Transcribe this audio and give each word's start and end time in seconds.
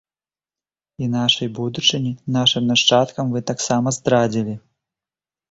І 1.03 1.09
нашай 1.15 1.51
будучыні, 1.59 2.13
нашым 2.39 2.63
нашчадкам 2.73 3.25
вы 3.37 3.45
таксама 3.53 3.87
здрадзілі! 4.01 4.59